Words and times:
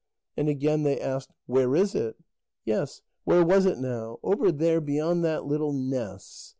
And 0.35 0.49
again 0.49 0.81
they 0.81 0.99
asked: 0.99 1.29
"Where 1.45 1.75
is 1.75 1.93
it?" 1.93 2.15
"Yes... 2.65 3.03
where 3.23 3.45
was 3.45 3.67
it 3.67 3.77
now... 3.77 4.17
over 4.23 4.51
there 4.51 4.81
beyond 4.81 5.23
that 5.25 5.45
little 5.45 5.73
ness." 5.73 6.49